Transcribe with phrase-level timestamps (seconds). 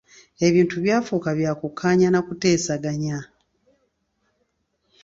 [0.47, 3.17] Ebintu byafuuka bya kukkaanya n'akuteesaganya.